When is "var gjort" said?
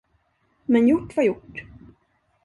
1.17-1.63